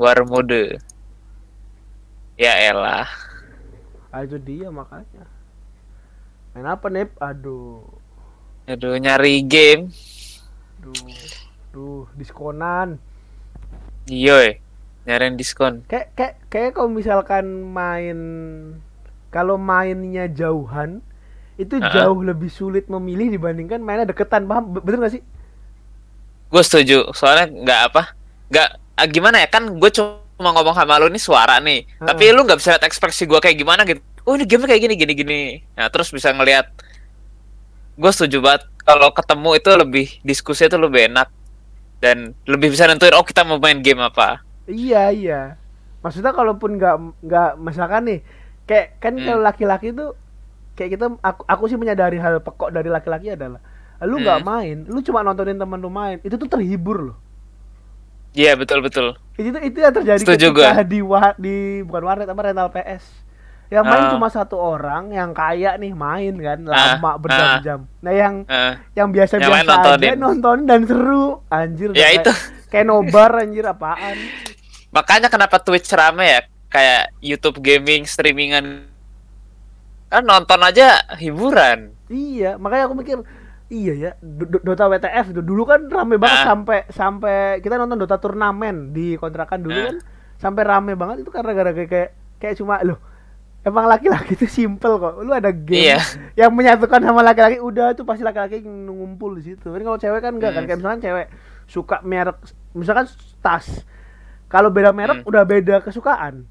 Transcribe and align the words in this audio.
war 0.00 0.16
mode. 0.24 0.80
Ya 2.40 2.56
elah. 2.72 3.04
Ah, 4.08 4.24
itu 4.24 4.40
dia 4.40 4.72
makanya. 4.72 5.28
Main 6.56 6.66
apa 6.66 6.88
nih? 6.88 7.06
Aduh. 7.20 7.84
Aduh 8.64 8.96
nyari 8.96 9.44
game. 9.44 9.92
Duh. 10.80 10.96
Duh, 11.70 12.08
diskonan. 12.16 12.96
Iya, 14.10 14.58
nyariin 15.06 15.38
diskon. 15.38 15.86
Kayak 15.86 16.16
kayak 16.18 16.34
kayak 16.50 16.70
kalau 16.74 16.90
misalkan 16.90 17.46
main 17.62 18.18
kalau 19.30 19.54
mainnya 19.54 20.26
jauhan 20.26 20.98
itu 21.54 21.78
Ah. 21.78 21.92
jauh 21.94 22.18
lebih 22.24 22.50
sulit 22.50 22.90
memilih 22.90 23.30
dibandingkan 23.30 23.78
mainnya 23.78 24.10
deketan, 24.10 24.48
paham? 24.50 24.74
Be- 24.74 24.82
Bener 24.82 25.06
gak 25.06 25.14
sih? 25.14 25.22
Gue 26.50 26.62
setuju. 26.66 27.14
Soalnya 27.14 27.46
nggak 27.46 27.80
apa? 27.92 28.02
Nggak 28.50 28.70
gimana 29.06 29.40
ya 29.40 29.48
kan? 29.48 29.68
Gue 29.78 29.88
cuma 29.88 30.20
ngomong 30.40 30.74
sama 30.74 31.00
lu 31.00 31.08
ini 31.08 31.20
suara 31.20 31.60
nih. 31.60 31.84
Ah. 32.00 32.12
Tapi 32.12 32.32
lu 32.32 32.44
nggak 32.44 32.58
bisa 32.58 32.76
lihat 32.76 32.84
ekspresi 32.84 33.24
gue 33.24 33.38
kayak 33.38 33.56
gimana 33.56 33.84
gitu. 33.84 34.00
Oh 34.24 34.36
ini 34.36 34.44
game 34.44 34.68
kayak 34.68 34.82
gini 34.84 34.94
gini 34.96 35.12
gini. 35.16 35.40
Nah 35.76 35.88
terus 35.88 36.12
bisa 36.12 36.32
ngelihat. 36.32 36.68
Gue 38.00 38.10
setuju 38.12 38.40
banget. 38.40 38.64
Kalau 38.80 39.12
ketemu 39.12 39.50
itu 39.54 39.70
lebih 39.76 40.06
diskusi 40.24 40.64
itu 40.66 40.76
lebih 40.80 41.12
enak 41.12 41.28
dan 42.00 42.32
lebih 42.48 42.72
bisa 42.72 42.88
nentuin 42.88 43.12
oh 43.12 43.24
kita 43.24 43.44
mau 43.44 43.60
main 43.60 43.84
game 43.84 44.00
apa. 44.00 44.40
Iya, 44.64 45.12
iya. 45.12 45.40
Maksudnya 46.00 46.32
kalaupun 46.32 46.80
nggak 46.80 46.96
nggak 47.20 47.50
misalkan 47.60 48.08
nih 48.08 48.20
kayak 48.64 48.96
kan 48.98 49.12
Hmm. 49.20 49.26
kalau 49.28 49.42
laki-laki 49.44 49.92
tuh 49.92 50.16
kayak 50.80 50.96
kita 50.96 51.12
aku, 51.20 51.42
aku 51.44 51.62
sih 51.68 51.76
menyadari 51.76 52.16
hal 52.16 52.40
pekok 52.40 52.72
dari 52.72 52.88
laki-laki 52.88 53.36
adalah 53.36 53.60
lu 54.00 54.16
nggak 54.16 54.40
Hmm. 54.40 54.48
main, 54.48 54.76
lu 54.88 55.04
cuma 55.04 55.20
nontonin 55.20 55.60
teman 55.60 55.76
lu 55.76 55.92
main, 55.92 56.16
itu 56.24 56.40
tuh 56.40 56.48
terhibur 56.48 57.12
loh. 57.12 57.16
Iya 58.32 58.54
betul 58.54 58.78
betul. 58.80 59.18
Itu 59.34 59.56
itu 59.56 59.78
yang 59.78 59.90
terjadi 59.92 60.18
Setuju 60.18 60.46
ketika 60.52 60.82
di 60.82 61.00
wa- 61.00 61.34
di 61.34 61.56
bukan 61.82 62.02
warnet 62.04 62.26
apa 62.26 62.40
rental 62.44 62.68
PS. 62.68 63.04
Yang 63.68 63.84
main 63.86 64.02
Ah. 64.02 64.10
cuma 64.10 64.26
satu 64.26 64.56
orang 64.56 65.10
yang 65.10 65.30
kaya 65.30 65.74
nih 65.74 65.92
main 65.92 66.34
kan 66.34 66.58
Ah, 66.66 66.94
lama 66.94 67.10
berjam-jam. 67.16 67.86
Nah 67.98 68.12
yang 68.12 68.34
Eh, 68.44 68.74
yang 68.94 69.08
biasa-biasa 69.08 69.54
aja 69.54 69.62
nontonin. 69.64 70.14
nonton 70.16 70.58
dan 70.64 70.80
seru 70.84 71.42
anjir 71.48 71.90
Ya, 71.92 72.10
itu. 72.12 72.30
kayak 72.66 72.82
nobar 72.84 73.30
anjir 73.36 73.62
apaan 73.64 74.14
makanya 74.90 75.26
kenapa 75.26 75.58
Twitch 75.58 75.90
rame 75.90 76.26
ya? 76.28 76.40
Kayak 76.66 77.14
YouTube 77.20 77.58
gaming 77.58 78.02
streamingan 78.04 78.86
kan 80.06 80.22
nonton 80.22 80.58
aja 80.60 81.02
hiburan. 81.14 81.94
iya 82.06 82.54
makanya 82.56 82.86
aku 82.86 82.94
mikir 82.96 83.22
iya 83.70 83.94
ya 83.94 84.10
Do- 84.18 84.60
Dota 84.60 84.84
WTF 84.86 85.32
dulu 85.32 85.62
kan 85.64 85.86
rame 85.86 86.18
banget 86.18 86.40
Ah. 86.42 86.46
sampai 86.50 86.78
sampai 86.88 87.36
kita 87.58 87.74
nonton 87.76 87.96
Dota 87.96 88.18
turnamen 88.18 88.90
di 88.90 89.14
kontrakan 89.14 89.62
dulu 89.62 89.72
Ah. 89.72 89.84
kan 89.88 89.96
sampai 90.36 90.62
rame 90.62 90.92
banget 90.94 91.22
itu 91.22 91.30
karena 91.30 91.52
gara-gara 91.52 91.86
kayak 91.86 92.10
kayak 92.36 92.54
cuma 92.54 92.82
loh 92.82 92.98
emang 93.60 93.86
laki-laki 93.86 94.34
itu 94.34 94.48
simple 94.48 94.96
kok 94.96 95.20
lu 95.20 95.30
ada 95.30 95.50
game 95.50 95.92
Iya. 95.92 95.98
yang 96.34 96.50
menyatukan 96.50 96.98
sama 96.98 97.20
laki-laki 97.20 97.60
udah 97.60 97.92
tuh 97.92 98.02
pasti 98.02 98.20
laki-laki 98.20 98.58
ngumpul 98.64 99.36
di 99.36 99.46
situ 99.46 99.66
kan 99.66 99.78
kalau 99.78 99.96
cewek 99.96 100.18
kan 100.18 100.32
enggak 100.32 100.50
kan 100.50 100.60
Hmm. 100.60 100.66
kayak 100.66 100.78
misalkan 100.78 101.00
cewek 101.00 101.26
suka 101.64 101.96
merek 102.02 102.36
misalkan 102.72 103.06
tas 103.38 103.84
kalau 104.46 104.66
beda 104.68 104.90
merek 104.90 105.22
Hmm. 105.22 105.28
udah 105.28 105.42
beda 105.42 105.78
kesukaan 105.80 106.48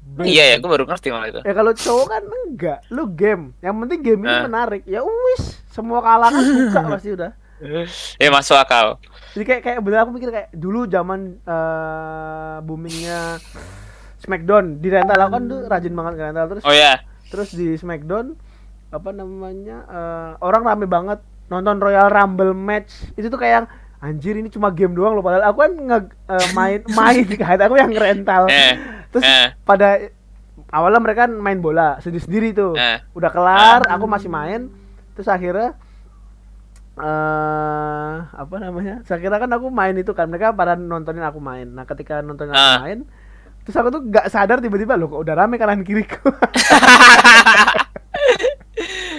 Beda. 0.00 0.24
Iya 0.24 0.44
ya, 0.46 0.56
gue 0.56 0.70
baru 0.70 0.88
ngerti 0.88 1.12
malah 1.12 1.28
itu. 1.28 1.40
Ya 1.44 1.52
kalau 1.52 1.76
cowok 1.76 2.06
kan 2.08 2.22
enggak, 2.24 2.80
lu 2.88 3.12
game. 3.12 3.52
Yang 3.60 3.74
penting 3.76 4.00
game 4.00 4.20
ini 4.24 4.32
Ah. 4.32 4.42
menarik. 4.42 4.80
Ya 4.88 5.04
wis, 5.04 5.60
semua 5.78 6.02
kalangan 6.02 6.42
suka 6.42 6.80
pasti 6.98 7.10
udah. 7.14 7.30
Ya 8.18 8.28
masuk 8.30 8.54
akal. 8.54 8.98
Jadi 9.34 9.44
kayak 9.46 9.62
kayak 9.62 9.78
bener 9.82 10.02
aku 10.02 10.10
mikir 10.14 10.30
kayak 10.30 10.50
dulu 10.50 10.86
zaman 10.86 11.38
eh, 11.38 12.56
boomingnya 12.62 13.38
Smackdown 14.18 14.82
di 14.82 14.90
rental 14.90 15.14
aku 15.16 15.32
kan 15.32 15.44
tuh 15.46 15.60
rajin 15.66 15.94
banget 15.94 16.12
ke 16.14 16.22
rental 16.26 16.46
terus 16.48 16.62
Oh 16.66 16.74
ya, 16.74 16.98
terus 17.30 17.54
di 17.54 17.78
Smackdown 17.78 18.34
apa 18.88 19.10
namanya 19.12 19.78
eh, 19.84 20.30
orang 20.40 20.62
rame 20.64 20.86
banget 20.86 21.18
nonton 21.46 21.78
Royal 21.78 22.08
Rumble 22.08 22.50
match 22.52 23.14
itu 23.14 23.26
tuh 23.26 23.36
kayak 23.36 23.54
yang, 23.54 23.66
anjir 23.98 24.34
ini 24.34 24.46
cuma 24.48 24.70
game 24.70 24.94
doang 24.94 25.12
loh 25.12 25.22
padahal 25.22 25.50
aku 25.50 25.58
kan 25.60 25.72
nge 25.74 25.98
eh, 26.30 26.48
main 26.52 26.80
main 26.98 27.26
kan 27.26 27.58
aku 27.58 27.74
yang 27.74 27.90
rental 27.90 28.46
eh, 28.46 28.74
terus 29.10 29.26
eh. 29.26 29.50
pada 29.62 30.08
awalnya 30.70 31.00
mereka 31.00 31.26
kan 31.26 31.34
main 31.34 31.58
bola 31.58 31.98
sendiri-sendiri 31.98 32.54
tuh 32.54 32.72
Eh. 32.74 33.02
udah 33.12 33.30
kelar 33.30 33.80
aku 33.86 34.04
masih 34.06 34.30
main 34.30 34.70
terus 35.18 35.26
akhirnya 35.26 35.74
eh 36.98 38.14
apa 38.22 38.54
namanya 38.58 39.02
saya 39.02 39.18
kira 39.18 39.38
kan 39.38 39.50
aku 39.50 39.70
main 39.70 39.94
itu 39.94 40.10
kan 40.12 40.26
mereka 40.26 40.50
pada 40.50 40.74
nontonin 40.74 41.22
aku 41.22 41.38
main. 41.38 41.66
Nah 41.68 41.82
ketika 41.82 42.22
nontonin 42.22 42.50
aku 42.50 42.58
Ah. 42.58 42.78
main 42.82 43.02
terus 43.62 43.76
aku 43.76 43.88
tuh 43.90 44.02
nggak 44.02 44.26
sadar 44.28 44.58
tiba-tiba 44.58 44.94
loh 44.94 45.10
kok 45.10 45.22
udah 45.22 45.34
rame 45.36 45.58
kanan 45.58 45.82
kiriku 45.82 46.18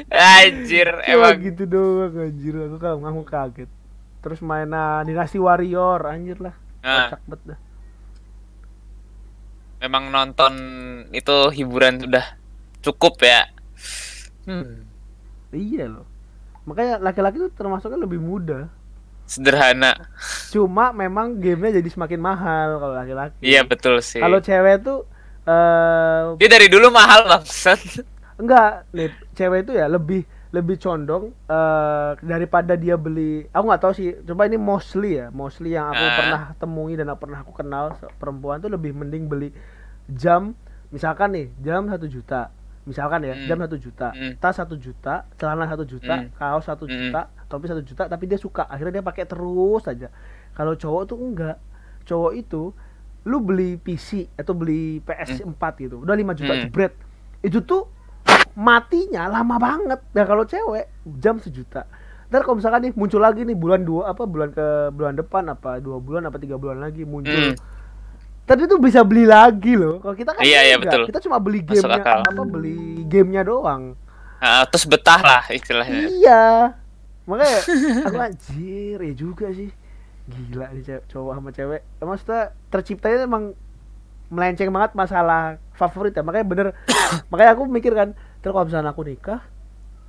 anjir 0.09 0.89
Cuma 1.05 1.29
emang. 1.31 1.37
gitu 1.43 1.63
doang 1.65 2.13
anjir. 2.17 2.55
Aku 2.57 2.77
kalau 2.79 2.97
aku 2.99 3.23
kaget. 3.23 3.69
Terus 4.19 4.39
main 4.41 4.67
nah, 4.67 4.99
dinasti 5.05 5.37
warrior 5.37 6.03
anjir 6.03 6.39
lah. 6.39 6.55
Ah. 6.81 7.13
kocak 7.13 7.21
banget 7.27 7.41
dah. 7.53 7.59
Memang 9.79 10.11
nonton 10.11 10.53
itu 11.15 11.37
hiburan 11.55 12.03
sudah 12.03 12.25
cukup 12.83 13.15
ya. 13.23 13.47
Hmm, 14.43 14.88
iya 15.51 15.85
loh 15.89 16.05
makanya 16.65 17.01
laki-laki 17.01 17.39
tuh 17.39 17.51
termasuknya 17.51 17.97
lebih 17.97 18.21
mudah 18.21 18.69
sederhana. 19.25 19.93
cuma 20.49 20.89
memang 20.89 21.37
gamenya 21.37 21.77
jadi 21.81 21.89
semakin 21.89 22.19
mahal 22.19 22.81
kalau 22.81 22.95
laki-laki 22.97 23.37
Iya 23.41 23.61
betul 23.61 24.01
sih. 24.01 24.17
kalau 24.17 24.41
cewek 24.41 24.81
tuh 24.81 25.05
eh 25.45 26.23
Dia 26.37 26.49
dari 26.49 26.67
dulu 26.69 26.89
mahal 26.89 27.25
bangsat. 27.25 27.77
enggak 28.37 28.89
Lip. 28.91 29.13
cewek 29.33 29.65
itu 29.65 29.77
ya 29.77 29.85
lebih 29.85 30.25
lebih 30.49 30.81
condong 30.81 31.29
eh 31.45 32.09
daripada 32.25 32.73
dia 32.73 32.97
beli 32.97 33.45
aku 33.49 33.63
nggak 33.69 33.81
tahu 33.81 33.93
sih 33.93 34.17
coba 34.25 34.49
ini 34.49 34.57
mostly 34.57 35.21
ya 35.21 35.29
mostly 35.29 35.77
yang 35.77 35.93
aku 35.93 36.01
Ah. 36.01 36.15
pernah 36.17 36.41
temui 36.57 36.93
dan 36.97 37.13
pernah 37.13 37.45
aku 37.45 37.53
kenal 37.53 37.93
perempuan 38.17 38.57
tuh 38.57 38.73
lebih 38.73 38.97
mending 38.97 39.29
beli 39.29 39.53
jam 40.09 40.57
misalkan 40.89 41.37
nih 41.37 41.47
jam 41.61 41.85
satu 41.85 42.09
juta 42.09 42.49
misalkan 42.83 43.21
ya 43.21 43.33
Hmm. 43.33 43.45
jam 43.45 43.57
satu 43.59 43.75
juta 43.75 44.07
Hmm. 44.11 44.33
tas 44.37 44.53
satu 44.53 44.75
juta 44.75 45.27
celana 45.35 45.65
satu 45.65 45.83
juta 45.83 46.15
Hmm. 46.17 46.29
kaos 46.33 46.63
satu 46.63 46.83
Hmm. 46.83 46.95
juta 47.09 47.21
topi 47.45 47.65
satu 47.65 47.81
juta 47.81 48.03
tapi 48.05 48.23
dia 48.25 48.35
suka 48.35 48.63
akhirnya 48.63 48.99
dia 48.99 49.05
pakai 49.05 49.23
terus 49.23 49.83
aja 49.85 50.07
kalau 50.53 50.73
cowok 50.73 51.03
tuh 51.05 51.17
enggak 51.17 51.57
cowok 52.03 52.33
itu 52.33 52.71
lu 53.21 53.37
beli 53.39 53.75
PC 53.75 54.31
atau 54.33 54.53
beli 54.53 55.01
PS4 55.01 55.59
gitu 55.77 55.99
udah 55.99 56.15
5 56.15 56.31
juta 56.33 56.53
Hmm. 56.53 56.61
jebret 56.63 56.93
itu 57.41 57.59
tuh 57.59 57.87
matinya 58.55 59.29
lama 59.29 59.55
banget 59.57 59.99
nah 60.09 60.23
kalau 60.23 60.43
cewek 60.43 60.87
jam 61.15 61.37
sejuta 61.37 61.85
ntar 62.29 62.41
kalau 62.41 62.57
misalkan 62.57 62.85
nih 62.85 62.93
muncul 62.93 63.17
lagi 63.17 63.41
nih 63.41 63.53
bulan 63.53 63.81
dua 63.81 64.09
apa 64.09 64.23
bulan 64.23 64.49
ke 64.49 64.65
bulan 64.91 65.13
depan 65.15 65.43
apa 65.47 65.79
dua 65.79 65.97
bulan 65.97 66.25
apa 66.25 66.37
tiga 66.37 66.55
bulan 66.55 66.77
lagi 66.79 67.01
muncul 67.01 67.33
Hmm. 67.33 67.57
Tadi 68.49 68.65
tuh 68.65 68.81
bisa 68.81 69.05
beli 69.05 69.29
lagi 69.29 69.77
loh. 69.77 70.01
Kalau 70.01 70.15
kita 70.17 70.33
kan 70.33 70.41
Iya, 70.41 70.65
iya, 70.65 70.75
betul. 70.81 71.05
kita 71.05 71.21
cuma 71.21 71.37
beli 71.37 71.61
gamenya 71.61 72.01
akal. 72.01 72.19
apa 72.25 72.43
beli 72.43 73.05
gamenya 73.05 73.45
doang. 73.45 73.93
Ah, 74.41 74.65
terus 74.65 74.89
betah 74.89 75.21
lah 75.21 75.43
istilahnya. 75.53 76.09
iya. 76.09 76.73
Makanya 77.29 77.59
aku 78.09 78.17
anjir 78.17 78.97
ya 78.97 79.13
juga 79.13 79.53
sih. 79.53 79.69
Gila 80.25 80.73
nih 80.73 80.81
cewek, 80.81 81.03
cowok 81.05 81.33
sama 81.37 81.49
cewek. 81.53 81.81
Maksudnya 82.01 82.41
terciptanya 82.73 83.29
emang 83.29 83.53
melenceng 84.29 84.73
banget 84.73 84.97
masalah 84.97 85.61
favorit 85.77 86.17
ya. 86.17 86.25
Makanya 86.25 86.45
bener. 86.49 86.67
Makanya 87.31 87.51
aku 87.53 87.63
mikir 87.69 87.93
kan 87.93 88.17
terus 88.41 88.53
kalau 88.55 88.65
misalnya 88.65 88.89
aku 88.89 89.05
nikah 89.05 89.45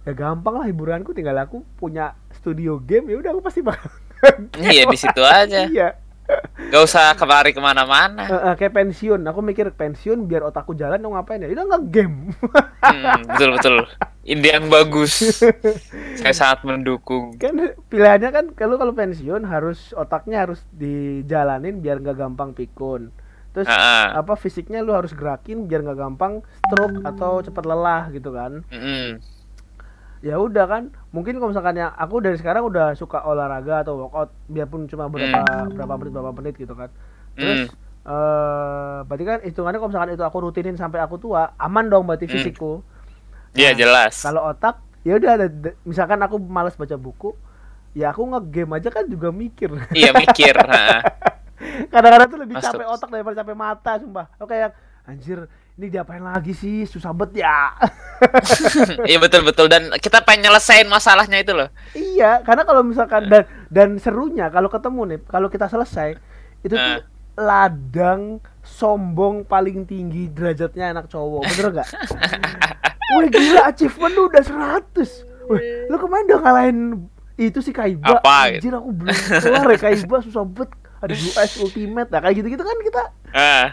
ya 0.09 0.13
gampang 0.17 0.57
lah 0.57 0.65
hiburanku. 0.65 1.13
Tinggal 1.13 1.37
aku 1.37 1.61
punya 1.77 2.17
studio 2.33 2.81
game 2.81 3.13
ya 3.13 3.21
udah 3.21 3.31
aku 3.37 3.43
pasti 3.45 3.61
bakal 3.61 3.93
Iya 4.57 4.89
di 4.89 4.97
situ 4.97 5.23
aja. 5.25 5.69
iya 5.73 5.97
Gak 6.71 6.83
usah 6.83 7.15
kemari 7.15 7.51
ke 7.51 7.59
mana-mana. 7.59 8.23
Eh, 8.23 8.33
eh, 8.33 8.55
kayak 8.55 8.73
pensiun 8.73 9.21
aku 9.23 9.41
mikir 9.41 9.71
pensiun 9.71 10.25
biar 10.25 10.45
otakku 10.45 10.73
jalan 10.73 10.97
dong 10.97 11.13
ngapain 11.13 11.39
ya 11.39 11.49
udah 11.49 11.67
nggak 11.67 11.85
game 11.89 12.31
Hmm, 12.81 13.23
betul 13.29 13.51
betul. 13.55 13.77
Ide 14.23 14.49
yang 14.51 14.67
bagus. 14.69 15.43
Saya 16.17 16.33
sangat 16.33 16.65
mendukung. 16.65 17.37
kan 17.37 17.55
pilihannya 17.87 18.31
kan 18.31 18.45
kalau 18.53 18.77
kalau 18.77 18.93
pensiun 18.93 19.43
harus 19.43 19.91
otaknya 19.93 20.45
harus 20.45 20.63
dijalanin 20.71 21.79
biar 21.79 21.99
nggak 21.99 22.17
gampang 22.17 22.51
pikun 22.51 23.11
terus 23.51 23.67
Ah, 23.67 23.75
ah. 24.15 24.23
apa 24.23 24.35
fisiknya 24.35 24.79
lu 24.79 24.95
harus 24.95 25.11
gerakin 25.11 25.67
biar 25.67 25.83
nggak 25.83 25.99
gampang 25.99 26.39
stroke 26.63 27.03
atau 27.03 27.43
cepat 27.43 27.65
lelah 27.65 28.07
gitu 28.09 28.31
kan 28.31 28.63
Mm-mm. 28.71 29.19
Ya 30.21 30.37
udah 30.37 30.65
kan 30.65 30.83
mungkin 31.11 31.41
kalau 31.41 31.51
misalkan 31.51 31.77
ya 31.77 31.89
aku 31.93 32.21
dari 32.21 32.37
sekarang 32.37 32.69
udah 32.69 32.93
suka 32.93 33.25
olahraga 33.25 33.83
atau 33.83 33.97
workout 33.99 34.29
biarpun 34.47 34.85
cuma 34.85 35.09
berapa 35.09 35.41
berapa 35.73 35.95
menit 35.97 36.13
berapa 36.13 36.33
menit 36.37 36.55
gitu 36.57 36.75
kan 36.75 36.93
terus 37.33 37.73
eh 38.01 38.99
berarti 39.05 39.25
kan 39.25 39.39
hitungannya 39.41 39.79
kalau 39.79 39.91
misalkan 39.93 40.11
itu 40.13 40.25
aku 40.25 40.39
rutinin 40.41 40.77
sampai 40.77 41.01
aku 41.01 41.17
tua 41.17 41.53
aman 41.57 41.89
dong 41.89 42.05
berarti 42.05 42.29
Hmm. 42.29 42.35
fisikku 42.37 42.85
Iya 43.53 43.73
Nah, 43.73 43.77
jelas. 43.77 44.15
kalau 44.21 44.43
otak 44.47 44.77
ya 45.03 45.17
udah 45.17 45.41
misalkan 45.83 46.21
aku 46.21 46.37
malas 46.37 46.77
baca 46.77 46.95
buku 46.95 47.33
ya 47.93 48.13
aku 48.13 48.23
nge-game 48.23 48.77
aja 48.77 48.89
kan 48.93 49.09
juga 49.09 49.33
mikir 49.33 49.73
Iya 49.91 50.13
mikir. 50.13 50.55
kadang-kadang 51.93 52.29
tuh 52.29 52.41
lebih 52.41 52.57
Masuk. 52.57 52.73
capek 52.73 52.87
otak 52.89 53.09
daripada 53.11 53.37
capek 53.41 53.57
mata 53.57 53.93
sumpah 54.01 54.27
oke 54.37 54.55
yang 54.55 54.73
anjir 55.05 55.39
ini 55.81 55.89
diapain 55.89 56.21
lagi 56.21 56.53
sih? 56.53 56.85
Susah 56.85 57.11
bet 57.11 57.33
ya. 57.33 57.73
Iya 59.03 59.17
betul 59.17 59.41
betul. 59.43 59.65
Dan 59.67 59.89
kita 59.97 60.21
pengen 60.21 60.45
nyelesain 60.45 60.85
masalahnya 60.87 61.41
itu 61.41 61.57
loh. 61.57 61.73
iya 61.97 62.45
karena 62.45 62.63
kalau 62.63 62.85
misalkan 62.85 63.25
dan 63.27 63.43
dan 63.67 63.97
serunya 63.97 64.47
kalau 64.47 64.69
ketemu 64.69 65.01
nih 65.07 65.19
kalau 65.25 65.49
kita 65.49 65.65
selesai 65.67 66.21
itu 66.61 66.69
tuh 66.71 66.77
Eh. 66.77 67.01
ladang 67.35 68.37
sombong 68.61 69.43
paling 69.43 69.89
tinggi 69.89 70.29
derajatnya 70.29 70.93
anak 70.93 71.09
cowok. 71.09 71.49
Bener 71.49 71.81
gak? 71.81 71.89
Wih 73.17 73.27
gila 73.27 73.63
achievement 73.67 74.13
lu 74.13 74.29
udah 74.29 74.45
100 74.45 74.85
Wih 75.49 75.61
lu 75.89 75.97
kemarin 75.97 76.25
udah 76.29 76.41
ngalahin 76.41 76.79
itu 77.35 77.59
si 77.59 77.73
Kaiba. 77.73 78.21
Apa? 78.21 78.53
Anjir 78.53 78.71
aku 78.71 78.93
belum 78.93 79.11
kelar 79.17 79.65
ya 79.67 79.79
Kaiba 79.81 80.17
susah 80.21 80.45
bet 80.45 80.69
Ada 81.01 81.17
US 81.17 81.53
Ultimate 81.59 82.07
Nah 82.07 82.21
kayak 82.21 82.37
gitu-gitu 82.37 82.61
kan 82.61 82.77
kita 82.85 83.03
Ah, 83.33 83.67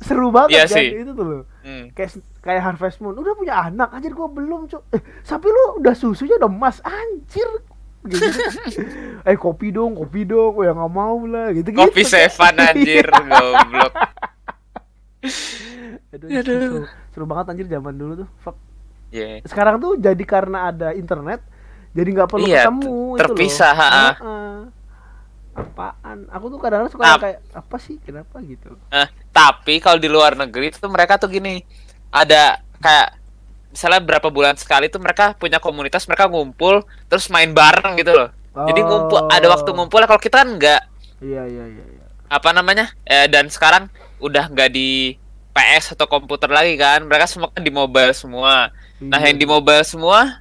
seru 0.00 0.28
banget 0.28 0.50
Iya 0.50 0.64
kan 0.64 0.76
sih. 0.76 0.88
itu 0.96 1.12
tuh 1.12 1.24
loh 1.24 1.42
hmm. 1.60 1.84
kayak 1.92 2.10
kayak 2.40 2.62
Harvest 2.62 2.98
Moon 2.98 3.14
udah 3.14 3.34
punya 3.34 3.54
anak 3.62 3.92
anjir 3.92 4.10
gua 4.10 4.26
belum 4.26 4.64
cok 4.66 4.82
eh, 4.90 5.02
tapi 5.20 5.46
lu 5.46 5.78
udah 5.78 5.92
susunya 5.92 6.34
udah 6.36 6.48
emas 6.48 6.80
anjir 6.80 7.44
gitu, 8.00 8.24
eh 9.28 9.36
kopi 9.36 9.68
dong 9.70 9.92
kopi 9.92 10.24
dong 10.24 10.56
oh 10.56 10.64
ya 10.64 10.72
nggak 10.72 10.88
mau 10.88 11.20
lah 11.22 11.52
gitu 11.52 11.68
gitu 11.68 11.78
Kopi 11.78 12.00
Sevan 12.08 12.56
anjir 12.56 13.04
goblok. 13.04 13.92
Aduh, 16.10 16.26
Aduh. 16.26 16.42
Seru, 16.42 16.78
seru 17.12 17.24
banget 17.24 17.46
anjir 17.50 17.66
zaman 17.68 17.94
dulu 17.94 18.12
tuh 18.24 18.28
Fuck. 18.40 18.56
Iya. 19.10 19.42
sekarang 19.44 19.76
tuh 19.78 19.98
jadi 19.98 20.22
karena 20.24 20.70
ada 20.70 20.94
internet 20.94 21.42
jadi 21.90 22.08
nggak 22.08 22.30
perlu 22.30 22.46
Iya, 22.46 22.62
ketemu 22.64 22.98
itu 23.10 23.18
terpisah, 23.18 23.74
loh. 23.74 23.82
ha-ha. 23.82 24.08
Apaan 25.50 26.30
aku 26.30 26.46
tuh 26.48 26.58
kadang-kadang 26.58 26.92
suka 26.92 27.18
kayak 27.18 27.40
apa 27.50 27.76
sih 27.76 27.98
kenapa 27.98 28.38
gitu 28.40 28.70
Eh, 28.88 29.08
tapi 29.30 29.78
kalau 29.78 29.98
di 29.98 30.06
luar 30.06 30.34
negeri 30.34 30.70
itu 30.70 30.86
mereka 30.86 31.16
tuh 31.16 31.26
gini, 31.26 31.62
ada 32.08 32.58
kayak 32.78 33.18
misalnya 33.68 34.00
berapa 34.00 34.28
bulan 34.28 34.54
sekali 34.54 34.86
tuh 34.86 34.98
mereka 34.98 35.34
punya 35.34 35.58
komunitas, 35.58 36.06
mereka 36.06 36.26
ngumpul 36.26 36.82
terus 37.06 37.26
main 37.28 37.50
bareng 37.50 37.94
gitu 37.96 38.10
loh. 38.10 38.30
Jadi 38.50 38.80
ngumpul 38.80 39.26
ada 39.26 39.46
waktu 39.48 39.70
Oh. 39.70 39.74
ngumpul 39.74 40.02
kalau 40.02 40.18
kita 40.18 40.42
kan 40.42 40.54
nggak 40.54 40.82
iya 41.20 41.42
iya 41.46 41.64
iya 41.66 41.84
iya 41.86 42.04
apa 42.26 42.50
namanya? 42.50 42.90
Eh, 43.02 43.26
dan 43.26 43.46
sekarang 43.46 43.90
udah 44.18 44.46
nggak 44.46 44.70
di 44.70 45.18
PS 45.50 45.94
atau 45.94 46.06
komputer 46.06 46.46
lagi 46.46 46.74
kan. 46.74 47.02
Mereka 47.02 47.26
semua 47.26 47.50
kan 47.50 47.58
di 47.58 47.70
mobile 47.70 48.10
semua. 48.10 48.70
Nah, 48.98 49.18
Iya. 49.18 49.30
yang 49.30 49.36
di 49.36 49.46
mobile 49.46 49.82
semua 49.82 50.38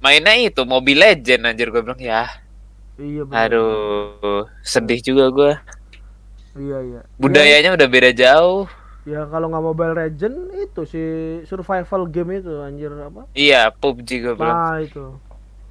mainnya 0.00 0.36
itu 0.36 0.60
Mobile 0.64 1.00
Legend 1.00 1.48
anjir 1.48 1.68
gue 1.68 1.80
bilang 1.80 1.96
ya. 1.96 2.28
Iya 2.98 3.22
bener. 3.26 3.50
Aduh, 3.50 4.46
sedih 4.62 5.00
juga 5.02 5.24
gue. 5.30 5.52
iya 6.54 6.78
iya 6.88 7.00
Budayanya 7.18 7.74
udah 7.78 7.88
beda 7.90 8.10
jauh. 8.14 8.66
Ya 9.04 9.28
kalau 9.28 9.52
nggak 9.52 9.64
Mobile 9.68 9.94
Legend 10.00 10.36
itu 10.64 10.80
si 10.88 11.02
survival 11.44 12.08
game 12.08 12.40
itu 12.40 12.52
anjir 12.64 12.88
apa? 12.96 13.28
Iya, 13.36 13.68
PUBG 13.76 14.08
gue 14.24 14.34
bilang. 14.40 14.64
Nah 14.64 14.80
itu. 14.80 15.04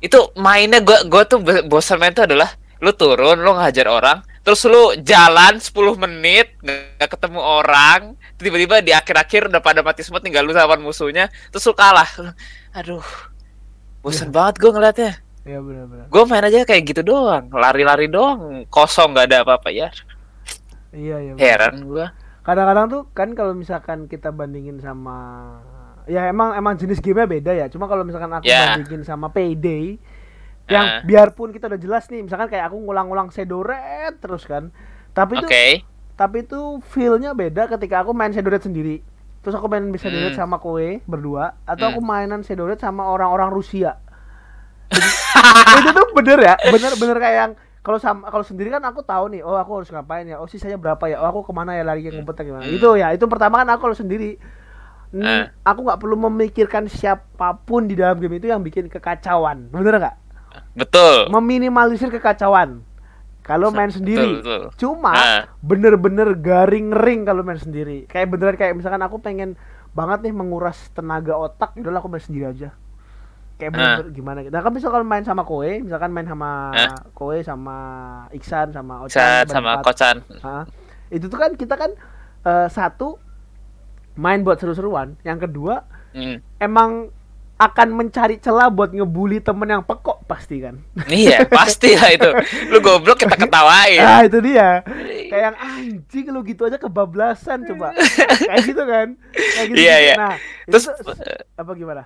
itu 0.03 0.19
mainnya 0.35 0.83
gua 0.83 0.99
gua 1.07 1.23
tuh 1.23 1.39
bo- 1.39 1.63
bosan 1.71 1.95
main 1.95 2.11
tuh 2.11 2.27
adalah 2.27 2.51
lu 2.83 2.91
turun 2.91 3.39
lu 3.39 3.55
ngajar 3.55 3.87
orang 3.87 4.19
terus 4.43 4.59
lu 4.67 4.91
jalan 4.99 5.55
10 5.63 5.95
menit 5.95 6.59
nggak 6.59 7.07
ketemu 7.07 7.39
orang 7.39 8.01
tiba-tiba 8.35 8.83
di 8.83 8.91
akhir-akhir 8.91 9.47
udah 9.47 9.63
pada 9.63 9.79
mati 9.79 10.03
semua 10.03 10.19
tinggal 10.19 10.43
lu 10.43 10.51
sama 10.51 10.75
musuhnya 10.75 11.31
terus 11.47 11.63
lu 11.63 11.71
kalah 11.71 12.09
aduh 12.75 12.99
bosan 14.03 14.29
banget 14.35 14.59
gua 14.59 14.71
ngeliatnya 14.75 15.22
Ya 15.43 15.59
benar-benar. 15.59 16.07
gua 16.07 16.23
main 16.23 16.43
aja 16.43 16.63
kayak 16.63 16.83
gitu 16.87 17.01
doang 17.03 17.51
lari-lari 17.51 18.07
doang 18.07 18.63
kosong 18.67 19.11
nggak 19.11 19.27
ada 19.27 19.37
apa-apa 19.43 19.69
ya 19.69 19.91
Iya 20.89 21.19
iya. 21.19 21.33
heran 21.35 21.83
gua 21.83 22.15
Kadang-kadang 22.43 22.87
tuh 22.87 23.01
kan 23.11 23.31
kalau 23.33 23.51
misalkan 23.51 24.07
kita 24.07 24.27
bandingin 24.29 24.75
sama 24.77 25.15
ya 26.03 26.27
emang 26.27 26.51
emang 26.53 26.75
jenis 26.75 26.99
gamenya 26.99 27.23
beda 27.25 27.51
ya. 27.55 27.65
Cuma 27.71 27.87
kalau 27.87 28.03
misalkan 28.03 28.27
aku 28.29 28.43
Ya. 28.43 28.75
bandingin 28.75 29.07
sama 29.07 29.31
Payday 29.31 29.95
yang 30.67 30.85
Ah. 30.85 30.99
biarpun 31.01 31.51
kita 31.51 31.67
udah 31.67 31.79
jelas 31.79 32.03
nih, 32.07 32.19
misalkan 32.19 32.47
kayak 32.47 32.67
aku 32.67 32.79
ngulang-ngulang 32.79 33.31
Sedoret 33.31 34.19
terus 34.19 34.43
kan. 34.43 34.75
Tapi 35.11 35.39
itu 35.39 35.47
tapi 36.13 36.43
itu 36.43 36.59
feel-nya 36.85 37.31
beda 37.31 37.67
ketika 37.69 38.03
aku 38.03 38.11
main 38.11 38.35
Sedoret 38.35 38.59
sendiri. 38.59 38.99
Terus 39.39 39.55
aku 39.55 39.71
main 39.71 39.87
Sedoret 39.93 40.35
Hmm. 40.35 40.43
sama 40.43 40.59
Koe 40.59 40.99
berdua 41.03 41.55
atau 41.63 41.87
Hmm. 41.87 41.95
aku 41.95 41.99
mainan 42.03 42.43
Sedoret 42.43 42.75
sama 42.77 43.07
orang-orang 43.07 43.47
Rusia. 43.49 44.03
itu 45.79 45.89
tuh 45.91 46.07
bener 46.13 46.39
ya, 46.39 46.53
bener-bener 46.59 47.17
kayak 47.19 47.37
yang 47.37 47.51
kalau 47.83 47.99
sama 47.99 48.31
kalau 48.31 48.47
sendiri 48.47 48.71
kan 48.71 48.79
aku 48.79 49.03
tahu 49.03 49.27
nih, 49.27 49.43
oh 49.43 49.59
aku 49.59 49.83
harus 49.83 49.91
ngapain 49.91 50.23
ya, 50.23 50.39
oh 50.39 50.47
sisanya 50.47 50.79
berapa 50.79 51.03
ya, 51.05 51.19
oh 51.19 51.27
aku 51.27 51.43
ke 51.43 51.51
mana 51.51 51.75
ya 51.75 51.83
lari 51.83 52.03
yang 52.03 52.15
ngumpetnya 52.15 52.43
gimana. 52.47 52.63
Hmm. 52.63 52.75
Itu 52.75 52.89
ya, 52.95 53.11
itu 53.11 53.25
pertama 53.27 53.59
kan 53.59 53.67
aku 53.71 53.81
kalau 53.85 53.97
sendiri, 53.97 54.39
Hmm, 55.13 55.21
Eh. 55.21 55.45
aku 55.61 55.85
nggak 55.85 55.99
perlu 56.01 56.17
memikirkan 56.17 56.89
siapa 56.89 57.53
pun 57.61 57.85
di 57.85 57.93
dalam 57.93 58.17
game 58.17 58.41
itu 58.41 58.49
yang 58.49 58.65
bikin 58.65 58.89
kekacauan, 58.89 59.69
bener 59.69 60.01
nggak? 60.01 60.15
betul 60.73 61.29
Meminimalisir 61.29 62.09
kekacauan. 62.09 62.81
Kalau 63.43 63.69
main 63.69 63.91
sendiri, 63.91 64.39
betul. 64.39 64.71
cuma 64.79 65.11
Ah. 65.11 65.41
bener-bener 65.59 66.33
garing 66.33 66.95
ring 66.95 67.27
kalau 67.27 67.43
main 67.43 67.59
sendiri. 67.59 68.07
Kayak 68.07 68.31
beneran 68.31 68.55
kayak 68.55 68.73
misalkan 68.73 69.03
aku 69.03 69.19
pengen 69.19 69.59
banget 69.91 70.23
nih 70.23 70.33
menguras 70.33 70.79
tenaga 70.95 71.35
otak, 71.35 71.75
udahlah 71.75 71.99
aku 71.99 72.09
main 72.09 72.23
sendiri 72.23 72.49
aja. 72.49 72.71
Kayak 73.63 73.71
Ah. 73.71 73.75
bener-bener 73.95 74.11
gimana 74.11 74.37
gitu. 74.41 74.51
Nah, 74.51 74.61
kan 74.61 74.71
misalkan 74.71 75.03
main 75.03 75.23
sama 75.23 75.41
Koe, 75.41 75.79
misalkan 75.79 76.11
main 76.11 76.27
sama 76.27 76.49
Ah. 76.69 76.99
Koe 77.09 77.39
sama 77.39 77.77
Iksan 78.29 78.69
sama 78.69 78.93
Ocan 79.01 79.47
sama 79.47 79.79
kocan? 79.79 80.19
Itu 81.07 81.25
tuh 81.27 81.39
kan 81.39 81.55
kita 81.55 81.73
kan 81.73 81.95
eh, 82.43 82.67
satu 82.67 83.15
main 84.13 84.43
buat 84.43 84.59
seru-seruan, 84.59 85.15
yang 85.21 85.39
kedua 85.39 85.87
Hmm. 86.11 86.43
emang 86.57 87.07
akan 87.55 87.95
mencari 87.95 88.37
celah 88.37 88.67
buat 88.67 88.91
ngebully 88.91 89.39
temen 89.39 89.63
yang 89.65 89.81
pekok 89.81 90.27
pasti 90.27 90.59
kan. 90.59 90.83
iya 91.07 91.47
pasti 91.57 91.95
lah 91.95 92.11
itu 92.11 92.27
lu 92.67 92.77
goblok 92.77 93.15
kita 93.15 93.39
ketawain 93.39 94.03
Ah 94.03 94.21
itu 94.21 94.37
dia. 94.37 94.83
Kayak 94.83 95.41
yang 95.47 95.57
anjing 95.57 96.25
lu 96.27 96.43
gitu 96.43 96.67
aja 96.67 96.75
kebablasan 96.75 97.63
coba. 97.65 97.95
Kayak 98.49 98.61
gitu 98.67 98.83
kan. 98.83 99.07
Kayak 99.31 99.65
gitu. 99.71 99.77
Iya, 99.79 99.95
iya. 99.97 100.13
Nah, 100.13 100.35
terus 100.67 100.91
itu 100.91 101.13
apa 101.55 101.71
gimana? 101.71 102.03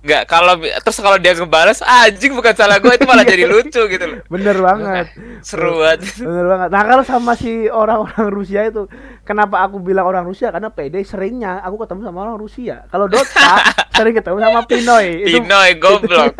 Nggak, 0.00 0.22
kalau 0.26 0.56
terus 0.56 0.96
kalau 0.96 1.20
dia 1.20 1.36
ngebales 1.36 1.84
anjing 1.84 2.32
bukan 2.32 2.56
salah 2.56 2.80
gue 2.80 2.88
itu 2.88 3.04
malah 3.04 3.20
jadi 3.20 3.44
lucu 3.44 3.84
gitu 3.84 4.04
loh. 4.08 4.24
Bener 4.32 4.56
banget. 4.56 5.12
Seru 5.48 5.76
banget. 5.76 6.08
Bener 6.16 6.46
banget. 6.48 6.68
Nah, 6.72 6.82
kalau 6.88 7.04
sama 7.04 7.36
si 7.36 7.68
orang-orang 7.68 8.32
Rusia 8.32 8.64
itu, 8.64 8.88
kenapa 9.22 9.60
aku 9.60 9.76
bilang 9.76 10.08
orang 10.08 10.24
Rusia? 10.24 10.48
Karena 10.48 10.72
PD 10.72 11.04
seringnya 11.04 11.60
aku 11.60 11.84
ketemu 11.84 12.08
sama 12.08 12.24
orang 12.24 12.40
Rusia. 12.40 12.88
Kalau 12.88 13.12
Dota 13.12 13.60
sering 13.96 14.16
ketemu 14.16 14.40
sama 14.40 14.60
Pinoy. 14.64 15.06
Itu 15.20 15.36
Pinoy 15.36 15.70
goblok. 15.76 16.32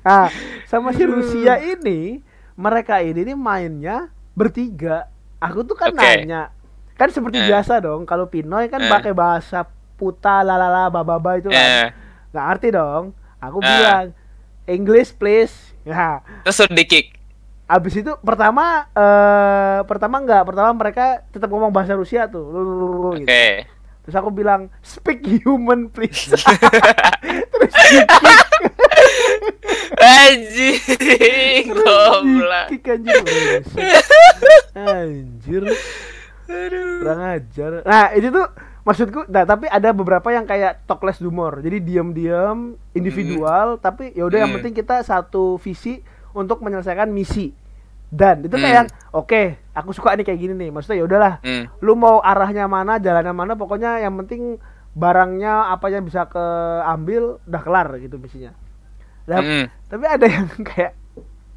Nah, 0.00 0.32
sama 0.72 0.96
si 0.96 1.04
Rusia 1.04 1.60
ini, 1.60 2.24
mereka 2.56 3.04
ini 3.04 3.20
nih 3.22 3.36
mainnya 3.36 4.08
bertiga. 4.32 5.12
Aku 5.38 5.60
tuh 5.62 5.76
kan 5.76 5.92
Oke. 5.92 6.00
nanya, 6.00 6.50
kan 6.96 7.12
seperti 7.12 7.38
Eh. 7.38 7.46
biasa 7.46 7.78
dong. 7.78 8.02
Kalau 8.02 8.26
Pinoy 8.26 8.66
kan 8.66 8.80
Eh. 8.80 8.88
pakai 8.88 9.12
bahasa 9.12 9.68
puta, 9.98 10.40
lalala, 10.40 10.86
bababa 10.88 11.34
itu 11.34 11.50
kan. 11.50 11.58
Eh, 11.58 11.86
Nggak 12.30 12.44
ngerti 12.46 12.68
dong. 12.70 13.04
Aku 13.36 13.58
Eh. 13.58 13.66
bilang 13.66 14.06
English 14.64 15.10
please. 15.12 15.52
Nah, 15.88 16.20
terus 16.42 16.60
udah 16.60 16.72
di 16.72 16.84
kick. 16.84 17.06
abis 17.66 17.96
itu 17.96 18.12
pertama 18.20 18.88
eh 18.90 19.80
pertama 19.84 20.20
enggak, 20.20 20.44
pertama 20.44 20.72
mereka 20.74 21.20
tetap 21.28 21.48
ngomong 21.48 21.68
bahasa 21.68 21.92
Rusia 21.92 22.24
tuh. 22.24 22.44
Oke. 23.10 23.24
Gitu. 23.24 23.32
Terus 24.04 24.14
aku 24.14 24.30
bilang 24.30 24.68
speak 24.80 25.20
human 25.40 25.88
please. 25.88 26.28
Terus 27.52 27.74
di-kick. 27.74 28.08
Anjing 29.98 31.64
goblok. 31.72 32.66
Di-kick, 32.68 32.88
anjir. 32.90 33.62
Anjir. 34.74 35.62
Aduh. 36.48 37.04
Kurang 37.04 37.20
ajar. 37.22 37.70
Nah, 37.84 38.10
itu 38.12 38.28
tuh 38.28 38.46
maksudku 38.82 39.28
nah 39.28 39.44
tapi 39.44 39.68
ada 39.68 39.92
beberapa 39.92 40.32
yang 40.32 40.48
kayak 40.48 40.88
talk 40.88 41.04
less 41.04 41.20
humor. 41.20 41.60
Jadi 41.60 41.84
diam-diam 41.84 42.72
individual 42.92 43.76
tapi 43.76 44.16
ya 44.16 44.24
udah 44.24 44.38
yang 44.40 44.50
Hmm. 44.50 44.58
penting 44.60 44.74
kita 44.74 45.00
satu 45.02 45.60
visi 45.60 46.00
untuk 46.32 46.60
menyelesaikan 46.60 47.08
misi. 47.08 47.52
Dan 48.08 48.40
itu 48.42 48.56
Hmm. 48.56 48.64
kayak 48.64 48.74
yang 48.74 48.88
oke, 49.12 49.42
aku 49.70 49.90
suka 49.92 50.16
nih 50.16 50.24
kayak 50.24 50.40
gini 50.40 50.54
nih. 50.56 50.70
Maksudnya 50.72 50.98
ya 50.98 51.04
udahlah, 51.04 51.34
Hmm. 51.44 51.68
lu 51.78 51.92
mau 51.92 52.18
arahnya 52.18 52.64
mana, 52.64 52.96
jalannya 52.96 53.36
mana, 53.36 53.52
pokoknya 53.52 54.00
yang 54.00 54.16
penting 54.18 54.56
barangnya 54.96 55.68
apa 55.68 55.92
yang 55.92 56.02
bisa 56.02 56.24
keambil 56.26 57.38
udah 57.44 57.62
kelar 57.62 57.88
gitu 58.00 58.16
misinya. 58.16 58.56
Nah, 59.28 59.38
Hmm. 59.38 59.64
tapi 59.86 60.04
ada 60.08 60.24
yang 60.40 60.48
kayak 60.64 60.96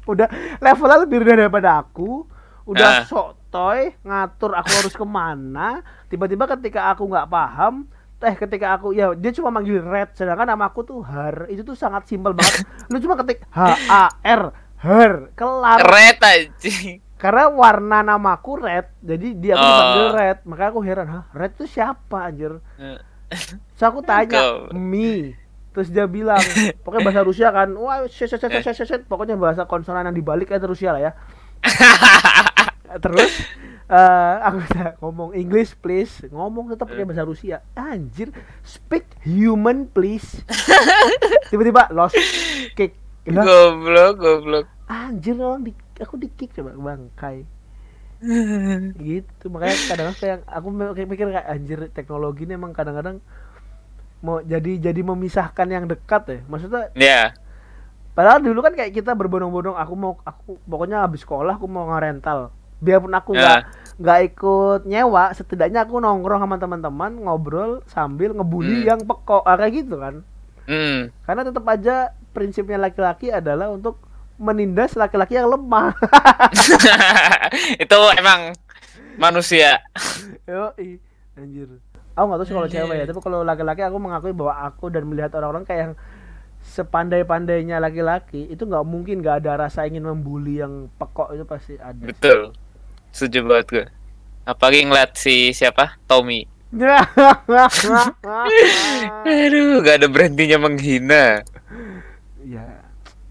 udah 0.04 0.28
levelnya 0.58 0.98
lebih 1.00 1.16
rendah 1.24 1.36
daripada 1.40 1.80
aku 1.80 2.28
udah 2.68 3.00
Ah. 3.00 3.04
sok 3.08 3.38
toy 3.52 3.92
ngatur 4.02 4.56
aku 4.56 4.70
harus 4.80 4.94
ke 4.96 5.04
mana. 5.04 5.84
Tiba-tiba 6.08 6.48
ketika 6.56 6.88
aku 6.88 7.04
nggak 7.06 7.28
paham 7.28 7.84
eh 8.22 8.38
ketika 8.38 8.78
aku 8.78 8.94
ya 8.94 9.10
dia 9.18 9.34
cuma 9.34 9.50
manggil 9.50 9.82
red 9.82 10.14
sedangkan 10.16 10.48
nama 10.48 10.72
aku 10.72 10.80
tuh 10.82 11.04
har. 11.04 11.44
Itu 11.46 11.62
tuh 11.62 11.76
sangat 11.76 12.08
simpel 12.08 12.32
banget. 12.32 12.64
Lu 12.88 12.96
cuma 12.98 13.20
ketik 13.20 13.44
h 13.52 13.60
a 13.86 14.08
r 14.24 14.42
har 14.80 15.12
kelar. 15.36 15.78
Red 15.84 16.18
anjing. 16.18 17.04
karena 17.22 17.46
warna 17.46 18.02
namaku 18.02 18.58
red 18.58 18.90
jadi 18.98 19.26
dia 19.38 19.54
aku 19.54 19.62
Oh. 19.62 19.68
dipanggil 19.70 20.06
red. 20.16 20.38
Makanya 20.42 20.70
aku 20.74 20.80
heran 20.82 21.06
hah 21.06 21.24
red 21.30 21.52
itu 21.54 21.68
siapa 21.68 22.18
anjir? 22.26 22.58
Eh. 22.80 22.98
so 23.78 23.86
aku 23.86 24.02
tanya 24.02 24.68
mi 24.74 25.32
terus 25.72 25.88
dia 25.88 26.04
bilang 26.04 26.36
pokoknya 26.84 27.00
bahasa 27.00 27.22
Rusia 27.24 27.48
kan 27.48 27.72
wah 27.72 28.04
shit, 28.04 28.28
shit, 28.28 28.36
shit, 28.36 28.52
shit, 28.60 28.76
shit, 28.76 28.84
shit. 28.84 29.02
pokoknya 29.08 29.40
bahasa 29.40 29.64
konsonan 29.64 30.04
yang 30.04 30.12
dibalik 30.12 30.52
itu 30.52 30.68
Rusia 30.68 30.92
lah 30.92 31.00
ya 31.00 31.12
terus 32.98 33.32
eh 33.86 34.34
aku 34.40 34.56
udah 34.64 34.88
ngomong 35.00 35.30
English 35.32 35.76
please. 35.78 36.24
Ngomong 36.28 36.72
tetap 36.72 36.88
pakai 36.88 37.04
bahasa 37.04 37.24
Rusia. 37.24 37.60
Anjir 37.72 38.32
speak 38.60 39.04
human 39.22 39.84
please. 39.86 40.40
Tiba-tiba 41.52 41.92
lost 41.92 42.16
kick. 42.72 42.96
Lah, 43.22 43.46
goblok, 43.46 44.12
goblok. 44.18 44.66
anjir 44.90 45.38
orang 45.38 45.62
di, 45.62 45.72
aku 45.96 46.18
di 46.18 46.26
kick 46.26 46.52
coba 46.52 46.74
bangkai. 46.74 47.46
Gitu 48.98 49.44
makanya 49.46 49.76
kadang 49.86 50.10
kayak 50.14 50.38
aku 50.46 50.68
mi- 50.70 51.06
mikir 51.06 51.26
kayak 51.30 51.46
anjir 51.46 51.78
teknologi 51.90 52.46
ini 52.46 52.54
emang 52.54 52.70
kadang-kadang 52.70 53.18
mau 54.22 54.38
jadi 54.38 54.78
jadi 54.78 55.00
memisahkan 55.02 55.66
yang 55.66 55.84
dekat 55.86 56.22
ya. 56.26 56.38
Maksudnya 56.46 56.82
Ya, 56.94 57.22
padahal 58.12 58.42
dulu 58.42 58.62
kan 58.62 58.74
kayak 58.74 58.94
kita 58.94 59.14
berbondong-bondong 59.14 59.74
aku 59.74 59.94
mau 59.94 60.12
aku 60.22 60.58
pokoknya 60.66 61.02
habis 61.02 61.22
sekolah 61.22 61.58
aku 61.58 61.66
mau 61.66 61.88
ngerental 61.90 62.50
biarpun 62.82 63.14
aku 63.14 63.32
nggak 63.32 63.60
Ya. 63.62 63.68
nggak 63.96 64.18
ikut 64.28 64.80
nyewa 64.84 65.30
setidaknya 65.30 65.86
aku 65.86 65.96
nongkrong 65.96 66.42
sama 66.42 66.56
teman-teman 66.58 67.12
ngobrol 67.22 67.80
sambil 67.86 68.34
ngebully 68.34 68.82
Hmm. 68.82 68.88
yang 68.88 69.00
pekok 69.00 69.42
ah, 69.42 69.54
kayak 69.54 69.72
gitu 69.78 69.94
kan 69.96 70.26
hmm. 70.66 71.14
karena 71.22 71.42
tetap 71.42 71.64
aja 71.64 71.94
prinsipnya 72.32 72.76
laki-laki 72.76 73.30
adalah 73.30 73.70
untuk 73.70 74.02
menindas 74.36 74.98
laki-laki 74.98 75.38
yang 75.38 75.46
lemah 75.46 75.94
itu 77.84 77.98
emang 78.18 78.56
manusia. 79.14 79.78
Yo, 80.48 80.72
anjir. 81.36 81.68
Aku 82.12 82.24
nggak 82.26 82.38
tahu 82.40 82.48
sih 82.48 82.56
kalau 82.56 82.68
cewek 82.68 82.96
ya, 82.96 83.04
tapi 83.06 83.20
kalau 83.20 83.40
laki-laki 83.40 83.80
aku 83.80 83.96
mengakui 83.96 84.32
bahwa 84.32 84.66
aku 84.66 84.88
dan 84.88 85.04
melihat 85.06 85.32
orang-orang 85.36 85.62
kayak 85.62 85.80
yang 85.80 85.94
sepandai-pandainya 86.62 87.76
laki-laki 87.78 88.46
itu 88.46 88.62
nggak 88.62 88.84
mungkin 88.84 89.20
nggak 89.20 89.44
ada 89.44 89.66
rasa 89.66 89.84
ingin 89.84 90.04
membuli 90.04 90.58
yang 90.58 90.88
pekok 90.96 91.34
itu 91.34 91.44
pasti 91.44 91.74
ada. 91.76 92.02
sih. 92.08 92.50
Setuju 93.12 93.38
banget 93.44 93.66
gue. 93.68 93.86
Apalagi 94.42 94.82
ngeliat 94.82 95.14
si 95.14 95.52
siapa? 95.52 96.00
Tommy. 96.04 96.48
Aduh, 99.22 99.84
gak 99.84 100.00
ada 100.00 100.08
berhentinya 100.08 100.58
menghina. 100.58 101.44
ya, 102.42 102.64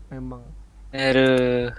memang 0.08 0.46
Aduh. 0.92 1.74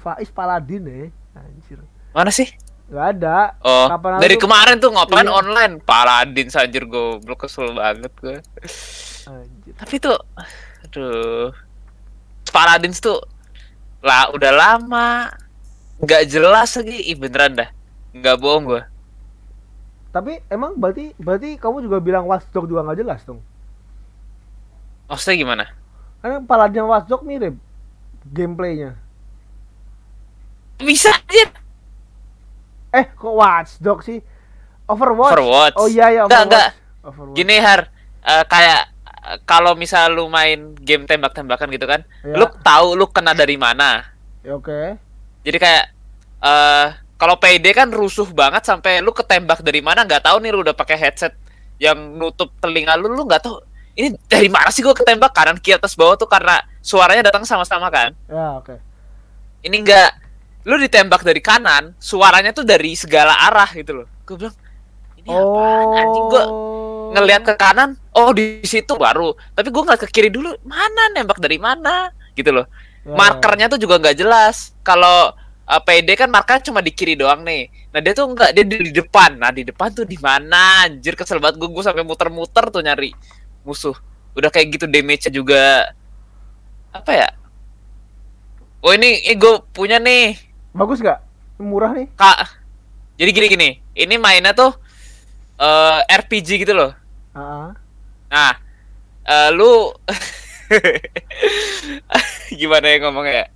Faiz 0.00 0.30
Paladin 0.30 0.82
ya, 0.84 1.06
anjir. 1.36 1.78
Mana 2.10 2.32
sih? 2.32 2.48
Nggak 2.86 3.06
ada. 3.18 3.38
Oh, 3.60 3.90
Kapan 3.90 4.22
dari 4.22 4.36
kemarin 4.38 4.78
tuh 4.78 4.94
ngapain 4.94 5.26
Iya. 5.26 5.34
online? 5.34 5.74
Paladin 5.82 6.48
anjir 6.48 6.84
goblok 6.86 7.44
kesel 7.44 7.74
banget 7.74 8.12
gue. 8.16 8.38
Anjir. 9.26 9.74
Tapi 9.76 9.94
tuh 9.98 10.16
aduh. 10.86 11.50
Paladin 12.48 12.94
tuh 12.94 13.18
lah 14.00 14.30
udah 14.30 14.52
lama 14.54 15.28
nggak 16.00 16.22
jelas 16.26 16.70
lagi. 16.76 16.98
Ih 17.06 17.16
beneran 17.16 17.56
dah. 17.56 17.68
Nggak 18.12 18.36
bohong 18.38 18.64
gue. 18.66 18.82
Tapi 20.10 20.40
emang 20.48 20.72
berarti 20.74 21.12
berarti 21.16 21.60
kamu 21.60 21.84
juga 21.84 22.00
bilang 22.00 22.24
Watchdog 22.24 22.64
juga 22.64 22.80
nggak 22.82 22.98
jelas 22.98 23.20
dong? 23.22 23.40
Maksudnya 25.06 25.36
gimana? 25.36 25.64
Karena 26.18 26.40
Paladin 26.40 26.88
Watchdog 26.88 27.22
mirip 27.22 27.54
gameplaynya. 28.26 28.96
Bisa 30.76 31.12
aja. 31.12 31.46
Eh, 32.92 33.06
kok 33.06 33.34
Watchdog 33.34 34.00
sih? 34.02 34.20
Overwatch. 34.88 35.34
Overwatch. 35.36 35.76
Oh 35.76 35.88
iya 35.88 36.08
ya 36.10 36.22
Enggak, 36.24 36.32
Overwatch. 36.32 36.46
enggak. 36.48 36.68
Overwatch. 37.04 37.36
Gini 37.36 37.56
Har, 37.58 37.80
eh, 38.22 38.44
kayak 38.46 38.80
eh, 39.04 39.38
kalau 39.44 39.72
misal 39.74 40.10
lu 40.10 40.26
main 40.26 40.72
game 40.76 41.04
tembak-tembakan 41.04 41.68
gitu 41.70 41.86
kan, 41.86 42.00
Ya. 42.24 42.34
lu 42.34 42.46
tahu 42.62 42.94
lu 42.94 43.06
kena 43.06 43.32
dari 43.32 43.56
mana. 43.56 44.16
Ya, 44.40 44.56
Oke. 44.56 44.96
Jadi 45.46 45.58
kayak 45.62 45.84
eh 46.42 46.88
kalau 47.16 47.38
PD 47.38 47.72
kan 47.72 47.88
rusuh 47.88 48.28
banget 48.34 48.66
sampai 48.66 49.00
lu 49.00 49.14
ketembak 49.14 49.62
dari 49.62 49.80
mana 49.80 50.02
nggak 50.02 50.26
tahu 50.26 50.36
nih 50.42 50.50
lu 50.52 50.60
udah 50.66 50.76
pakai 50.76 50.98
headset 50.98 51.32
yang 51.80 51.96
nutup 52.18 52.52
telinga 52.60 52.98
lu 52.98 53.08
lu 53.08 53.24
nggak 53.24 53.40
tahu 53.46 53.56
ini 53.96 54.12
dari 54.28 54.52
mana 54.52 54.68
sih 54.68 54.84
gua 54.84 54.92
ketembak 54.92 55.32
kanan 55.32 55.56
kiri 55.56 55.80
atas 55.80 55.96
bawah 55.96 56.20
tuh 56.20 56.28
karena 56.28 56.60
suaranya 56.84 57.32
datang 57.32 57.48
sama-sama 57.48 57.88
kan. 57.88 58.12
Ya, 58.28 58.60
oke. 58.60 58.76
Ini 59.64 59.76
enggak 59.80 60.10
lu 60.68 60.76
ditembak 60.76 61.24
dari 61.24 61.40
kanan, 61.40 61.96
suaranya 61.96 62.52
tuh 62.52 62.66
dari 62.66 62.92
segala 62.92 63.32
arah 63.48 63.70
gitu 63.72 64.02
loh. 64.02 64.06
Gue 64.28 64.36
bilang 64.36 64.56
ini 65.16 65.30
apaan 65.32 65.86
anjing 65.96 66.26
gua 66.28 66.44
ngelihat 67.16 67.42
ke 67.48 67.54
kanan, 67.56 67.96
oh 68.12 68.34
di 68.36 68.60
situ 68.68 68.92
baru. 69.00 69.32
Tapi 69.56 69.72
gua 69.72 69.82
ngeliat 69.88 70.02
ke 70.04 70.08
kiri 70.12 70.28
dulu, 70.28 70.52
mana 70.68 71.16
nembak 71.16 71.40
dari 71.40 71.56
mana 71.56 72.12
gitu 72.36 72.52
loh. 72.52 72.68
Ya, 73.06 73.14
markernya 73.14 73.70
tuh 73.70 73.78
juga 73.78 74.02
nggak 74.02 74.18
jelas. 74.18 74.74
Kalau 74.82 75.30
uh, 75.70 75.80
PD 75.86 76.18
kan 76.18 76.26
markernya 76.26 76.74
cuma 76.74 76.82
di 76.82 76.90
kiri 76.90 77.14
doang 77.14 77.46
nih. 77.46 77.70
Nah 77.94 78.02
dia 78.02 78.12
tuh 78.18 78.26
nggak, 78.34 78.50
dia 78.50 78.64
di 78.66 78.90
depan. 78.90 79.38
Nah 79.38 79.54
di 79.54 79.62
depan 79.62 79.94
tuh 79.94 80.02
di 80.02 80.18
mana? 80.18 80.90
Anjir 80.90 81.14
kesel 81.14 81.38
banget 81.38 81.62
gue, 81.62 81.70
gue 81.70 81.84
sampai 81.86 82.02
muter-muter 82.02 82.66
tuh 82.74 82.82
nyari 82.82 83.14
musuh. 83.62 83.94
Udah 84.34 84.50
kayak 84.50 84.74
gitu 84.74 84.90
damage-nya 84.90 85.30
juga 85.30 85.94
apa 86.90 87.10
ya? 87.14 87.28
Oh 88.82 88.90
ini, 88.90 89.22
ini 89.22 89.34
gue 89.38 89.54
punya 89.70 90.02
nih. 90.02 90.34
Bagus 90.74 90.98
nggak? 90.98 91.22
Murah 91.62 91.94
nih. 91.94 92.10
kak. 92.18 92.58
Jadi 93.16 93.30
gini-gini, 93.32 93.68
ini 93.96 94.14
mainnya 94.20 94.52
tuh 94.52 94.74
eh, 95.56 96.00
RPG 96.04 96.66
gitu 96.66 96.74
loh. 96.74 96.92
Heeh. 97.32 97.70
Nah, 98.28 98.52
eh, 99.24 99.48
lu 99.56 99.94
gimana 102.60 102.86
ya 102.92 102.96
ngomongnya? 103.02 103.34
ya? 103.34 103.46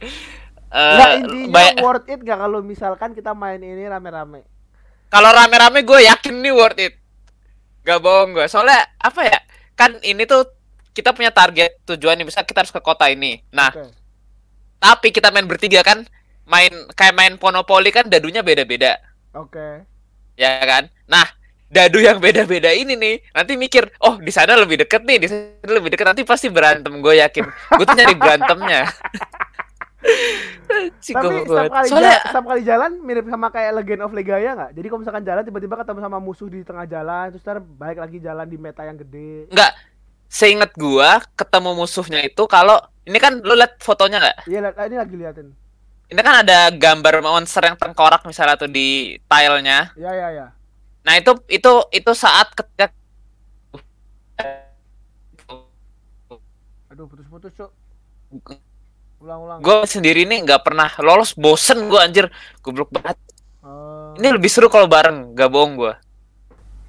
Eh, 0.70 0.94
Nggak 0.94 1.10
intinya 1.18 1.64
worth 1.82 2.06
it 2.12 2.18
nggak 2.24 2.38
kalau 2.42 2.58
misalkan 2.70 3.10
kita 3.18 3.32
main 3.42 3.60
ini 3.62 3.84
rame-rame? 3.92 4.40
kalau 5.12 5.30
rame-rame 5.34 5.80
gue 5.88 6.00
yakin 6.10 6.34
nih 6.42 6.54
worth 6.54 6.80
it. 6.86 6.94
Gak 7.86 8.00
bohong 8.04 8.30
gue. 8.36 8.46
Soalnya 8.52 8.80
apa 9.00 9.20
ya? 9.26 9.38
Kan 9.78 9.98
ini 10.04 10.24
tuh 10.28 10.44
kita 10.96 11.10
punya 11.16 11.30
target 11.32 11.80
tujuan 11.88 12.16
nih, 12.20 12.26
misal 12.28 12.44
kita 12.44 12.62
harus 12.66 12.74
ke 12.74 12.80
kota 12.84 13.08
ini. 13.08 13.40
Nah, 13.54 13.72
Oke. 13.72 13.94
tapi 14.80 15.08
kita 15.12 15.28
main 15.34 15.46
bertiga 15.48 15.80
kan, 15.84 16.04
main 16.48 16.72
kayak 16.98 17.14
main 17.16 17.32
Monopoly 17.40 17.90
kan 17.92 18.08
dadunya 18.08 18.40
beda-beda, 18.44 18.96
Oke. 19.32 19.86
ya 20.38 20.50
kan? 20.66 20.88
Nah, 21.06 21.26
dadu 21.70 22.02
yang 22.02 22.18
beda-beda 22.18 22.74
ini 22.74 22.98
nih, 22.98 23.22
nanti 23.30 23.54
mikir, 23.54 23.86
oh 24.02 24.18
di 24.18 24.34
sana 24.34 24.58
lebih 24.58 24.82
deket 24.82 25.06
nih, 25.06 25.22
di 25.22 25.26
sana 25.30 25.70
lebih 25.70 25.94
deket 25.94 26.02
nanti 26.02 26.22
pasti 26.26 26.50
berantem. 26.50 26.90
Gue 26.98 27.22
yakin. 27.22 27.46
Gue 27.78 27.84
tuh 27.86 27.94
nyari 27.94 28.14
berantemnya. 28.18 28.82
Tapi 30.00 31.44
setiap 31.44 31.72
kali, 31.72 31.86
Soalnya 31.90 32.14
ja- 32.16 32.24
setiap 32.30 32.46
kali 32.46 32.62
jalan 32.64 32.90
mirip 33.04 33.26
sama 33.28 33.52
kayak 33.52 33.70
Legend 33.82 34.00
of 34.06 34.12
Legaia 34.16 34.50
nggak? 34.56 34.70
Jadi 34.72 34.86
kalau 34.88 35.00
misalkan 35.02 35.24
jalan 35.26 35.42
tiba-tiba 35.44 35.74
ketemu 35.76 36.00
sama 36.00 36.18
musuh 36.22 36.48
di 36.48 36.60
tengah 36.64 36.86
jalan, 36.88 37.24
terus 37.34 37.42
ntar 37.44 37.58
balik 37.60 37.98
lagi 38.00 38.18
jalan 38.22 38.46
di 38.48 38.56
meta 38.56 38.82
yang 38.86 38.96
gede. 38.96 39.50
Enggak, 39.52 39.72
seinget 40.30 40.72
gua 40.78 41.20
ketemu 41.36 41.70
musuhnya 41.74 42.20
itu 42.24 42.42
kalau 42.48 42.80
ini 43.04 43.18
kan 43.20 43.42
lu 43.42 43.52
lihat 43.52 43.76
fotonya 43.82 44.18
nggak? 44.24 44.36
Iya, 44.48 44.58
lihat- 44.64 44.78
ini 44.88 44.96
lagi 44.96 45.14
liatin. 45.20 45.48
Ini 46.10 46.20
kan 46.26 46.34
ada 46.42 46.58
gambar 46.74 47.22
monster 47.22 47.62
yang 47.62 47.76
tengkorak 47.78 48.24
misalnya 48.26 48.56
tuh 48.58 48.70
di 48.70 49.20
tilenya. 49.28 49.94
Ya, 49.94 50.10
ya, 50.10 50.28
ya. 50.32 50.46
Nah 51.04 51.14
itu 51.16 51.32
itu 51.48 51.72
itu 51.92 52.12
saat 52.12 52.52
ketika 52.52 52.92
Aduh, 56.90 57.06
putus-putus, 57.06 57.54
Cuk. 57.54 57.70
Ulang-ulang. 59.20 59.60
gue 59.60 59.76
sendiri 59.84 60.24
nih 60.24 60.42
nggak 60.42 60.64
pernah 60.64 60.88
lolos, 61.04 61.36
bosen 61.36 61.86
gua 61.92 62.08
anjir, 62.08 62.26
goblok 62.64 62.88
banget. 62.90 63.20
Oh. 63.60 64.16
Ini 64.16 64.32
lebih 64.32 64.48
seru 64.48 64.72
kalau 64.72 64.88
bareng, 64.88 65.36
gak 65.36 65.52
bohong 65.52 65.76
gua. 65.76 66.00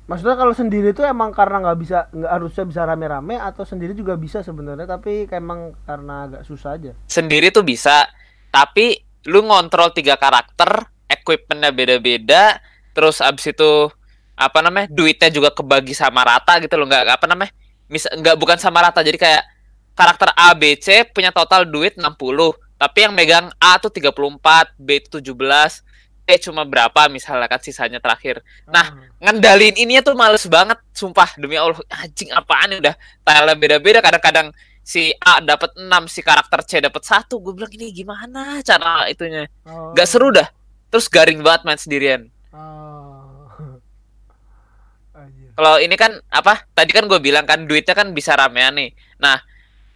Maksudnya 0.07 0.35
kalau 0.35 0.51
sendiri 0.51 0.91
tuh 0.91 1.07
emang 1.07 1.31
karena 1.31 1.63
nggak 1.63 1.79
bisa 1.79 2.11
nggak 2.11 2.31
harusnya 2.31 2.63
bisa 2.67 2.81
rame-rame 2.83 3.39
atau 3.39 3.63
sendiri 3.63 3.95
juga 3.95 4.19
bisa 4.19 4.43
sebenarnya 4.43 4.83
tapi 4.83 5.23
kayak 5.23 5.39
emang 5.39 5.71
karena 5.87 6.27
agak 6.27 6.41
susah 6.43 6.75
aja. 6.75 6.91
Sendiri 7.07 7.47
tuh 7.47 7.63
bisa, 7.63 8.11
tapi 8.51 8.99
lu 9.31 9.47
ngontrol 9.47 9.95
tiga 9.95 10.19
karakter, 10.19 10.91
equipmentnya 11.07 11.71
beda-beda, 11.71 12.59
terus 12.91 13.23
abis 13.23 13.55
itu 13.55 13.87
apa 14.41 14.59
namanya 14.65 14.87
duitnya 14.89 15.29
juga 15.29 15.53
kebagi 15.53 15.93
sama 15.93 16.25
rata 16.25 16.57
gitu 16.57 16.73
loh 16.75 16.89
nggak 16.89 17.21
apa 17.21 17.25
namanya 17.29 17.53
mis 17.85 18.09
nggak 18.09 18.35
bukan 18.41 18.57
sama 18.57 18.81
rata 18.81 19.05
jadi 19.05 19.17
kayak 19.21 19.43
karakter 19.93 20.33
A 20.33 20.57
B 20.57 20.73
C 20.81 21.05
punya 21.05 21.29
total 21.29 21.69
duit 21.69 21.93
60 21.99 22.09
tapi 22.81 22.97
yang 23.05 23.13
megang 23.13 23.53
A 23.61 23.77
tuh 23.77 23.93
34 23.93 24.73
B 24.81 24.97
itu 24.97 25.21
17 25.21 25.37
C 26.25 26.27
cuma 26.49 26.65
berapa 26.65 27.09
misalnya 27.11 27.49
kan 27.49 27.59
sisanya 27.59 27.97
terakhir. 27.97 28.45
Nah, 28.69 28.93
ngendalin 29.19 29.73
ininya 29.73 30.05
tuh 30.05 30.15
males 30.15 30.45
banget 30.45 30.77
sumpah 30.93 31.33
demi 31.37 31.57
Allah 31.57 31.77
anjing 31.91 32.29
apaan 32.33 32.71
nih 32.73 32.79
udah 32.81 32.95
tile 33.25 33.53
beda-beda 33.57 33.99
kadang-kadang 33.99 34.47
si 34.81 35.13
A 35.21 35.41
dapat 35.41 35.77
6 35.77 35.85
si 36.09 36.21
karakter 36.25 36.59
C 36.65 36.71
dapat 36.81 37.03
satu 37.05 37.37
gue 37.37 37.53
bilang 37.53 37.69
ini 37.73 37.93
gimana 37.93 38.59
cara 38.65 39.05
itunya? 39.09 39.45
Oh. 39.61 39.93
nggak 39.93 40.07
seru 40.09 40.33
dah 40.33 40.49
terus 40.89 41.05
garing 41.05 41.39
banget 41.45 41.61
main 41.63 41.77
sendirian 41.77 42.21
Oh. 42.51 43.47
Anjir. 45.15 45.50
Kalau 45.61 45.77
ini 45.77 45.93
kan 45.93 46.17
apa 46.33 46.65
tadi 46.73 46.89
kan 46.89 47.05
gue 47.05 47.21
bilang 47.21 47.45
kan 47.45 47.69
duitnya 47.69 47.93
kan 47.93 48.09
bisa 48.17 48.33
ramean 48.33 48.73
nih 48.73 48.89
nah 49.21 49.37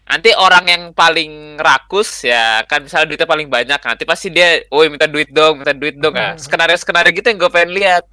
nanti 0.05 0.29
orang 0.37 0.69
yang 0.69 0.83
paling 0.93 1.57
rakus 1.57 2.29
ya 2.29 2.61
kan 2.69 2.85
misalnya 2.85 3.09
duitnya 3.09 3.25
paling 3.25 3.49
banyak 3.49 3.81
nanti 3.81 4.05
pasti 4.05 4.29
dia 4.29 4.61
woi 4.69 4.93
minta 4.93 5.09
duit 5.09 5.33
dong 5.33 5.65
minta 5.65 5.73
duit 5.73 5.97
dong 5.97 6.13
nah, 6.13 6.37
skenario 6.37 6.77
skenario 6.77 7.09
gitu 7.09 7.25
yang 7.25 7.41
gue 7.41 7.49
pengen 7.49 7.71
lihat 7.73 8.05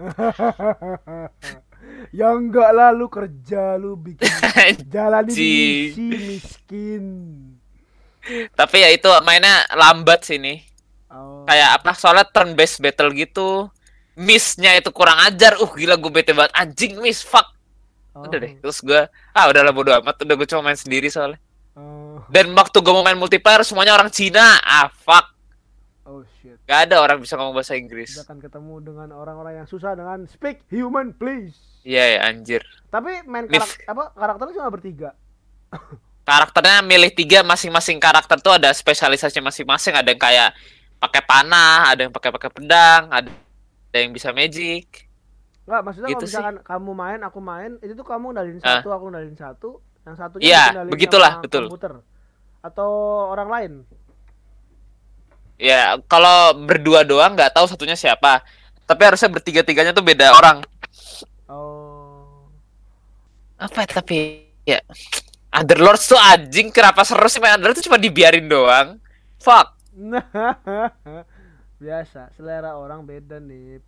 ya 2.17 2.33
enggak 2.33 2.73
lah 2.73 2.97
lu 2.97 3.13
kerja 3.13 3.77
lu 3.77 4.01
bikin 4.01 4.25
jalan 4.95 5.29
di 5.29 5.37
Anjing. 5.37 5.93
misi 5.93 6.09
miskin. 6.17 7.05
tapi 8.57 8.81
ya 8.81 8.89
itu 8.89 9.13
mainnya 9.29 9.69
lambat 9.77 10.25
sih 10.25 10.41
nih 10.41 10.73
Oh. 11.13 11.45
kayak 11.45 11.77
apa 11.77 11.93
soalnya 11.93 12.25
turn 12.25 12.57
based 12.57 12.81
battle 12.81 13.13
gitu 13.13 13.69
missnya 14.23 14.73
itu 14.73 14.89
kurang 14.89 15.19
ajar 15.21 15.59
uh 15.59 15.67
gila 15.69 15.99
gue 15.99 16.11
bete 16.11 16.31
banget 16.31 16.55
anjing 16.55 16.97
miss 16.99 17.21
fuck 17.21 17.51
Oh. 18.13 18.29
udah 18.29 18.39
deh 18.39 18.61
terus 18.61 18.85
gue 18.85 19.09
ah 19.33 19.45
udahlah 19.49 19.73
bodo 19.73 19.89
amat 19.97 20.21
udah 20.21 20.37
gue 20.37 20.45
cuma 20.45 20.61
main 20.63 20.77
sendiri 20.77 21.09
soalnya 21.09 21.41
Oh. 21.73 22.21
dan 22.29 22.53
waktu 22.53 22.77
gue 22.79 22.93
mau 22.93 23.01
main 23.01 23.17
multiplayer 23.17 23.65
semuanya 23.65 23.97
orang 23.97 24.13
Cina 24.13 24.61
ah 24.61 24.93
fuck 24.93 25.33
Oh 26.05 26.21
shit. 26.37 26.61
gak 26.63 26.93
ada 26.93 27.01
orang 27.01 27.17
bisa 27.19 27.41
ngomong 27.41 27.57
bahasa 27.57 27.73
Inggris 27.73 28.13
Kita 28.13 28.29
akan 28.29 28.37
ketemu 28.39 28.75
dengan 28.85 29.09
orang-orang 29.13 29.65
yang 29.65 29.67
susah 29.67 29.97
dengan 29.97 30.29
speak 30.29 30.61
human 30.69 31.11
please. 31.11 31.57
iya 31.81 32.21
ya 32.21 32.29
anjir 32.29 32.61
Tapi 32.87 33.25
main 33.25 33.49
Mif. 33.49 33.57
karak 33.57 33.73
apa 33.89 34.05
karakternya 34.13 34.55
cuma 34.55 34.69
bertiga. 34.69 35.11
karakternya 36.29 36.85
milih 36.85 37.11
tiga 37.11 37.41
masing-masing 37.41 37.97
karakter 37.97 38.37
tuh 38.39 38.55
ada 38.55 38.69
spesialisasinya 38.71 39.49
masing-masing 39.49 39.97
ada 39.97 40.07
yang 40.07 40.21
kayak 40.21 40.53
pakai 41.01 41.23
panah 41.25 41.89
ada 41.89 42.05
yang 42.05 42.13
pakai 42.13 42.29
pakai 42.29 42.51
pedang 42.53 43.09
ada 43.09 43.33
ada 43.93 43.99
yang 43.99 44.11
bisa 44.11 44.33
magic 44.33 45.13
Enggak, 45.63 45.81
maksudnya 45.85 46.09
Gitu 46.09 46.17
kalau 46.17 46.27
sih. 46.27 46.35
misalkan 46.35 46.57
kamu 46.61 46.91
main, 46.91 47.21
aku 47.23 47.39
main, 47.39 47.71
itu 47.79 47.93
tuh 47.93 48.03
kamu 48.03 48.25
ngendalin 48.29 48.59
Ah. 48.59 48.83
satu, 48.83 48.89
aku 48.91 49.05
ngendalin 49.07 49.37
satu, 49.37 49.71
yang 50.03 50.17
satunya 50.17 50.43
Iya, 50.43 50.63
dikendalin 50.67 50.91
begitulah, 50.91 51.33
sama 51.33 51.43
betul. 51.45 51.65
komputer. 51.69 51.93
Atau 52.61 52.91
orang 53.29 53.49
lain. 53.49 53.73
ya 55.55 55.81
kalau 56.05 56.59
berdua 56.59 57.03
doang 57.03 57.39
nggak 57.39 57.55
tahu 57.55 57.71
satunya 57.71 57.95
siapa 57.95 58.43
tapi 58.83 59.03
harusnya 59.05 59.31
bertiga-tiganya 59.31 59.93
tuh 59.93 60.03
beda 60.03 60.35
orang 60.35 60.59
Oh. 61.47 62.51
apa 63.57 63.79
ya, 63.79 63.89
tapi 63.93 64.19
ya 64.65 64.83
Underlords 65.53 66.03
tuh 66.05 66.19
anjing 66.19 66.75
kenapa 66.75 67.07
seru 67.07 67.31
sih 67.31 67.39
main 67.39 67.55
Underlords 67.55 67.79
tuh 67.79 67.87
cuma 67.87 67.95
dibiarin 67.97 68.51
doang 68.51 68.99
fuck 69.39 69.79
Biasa, 71.83 72.21
selera 72.37 72.71
orang 72.83 73.01
beda 73.11 73.37
nih. 73.49 73.81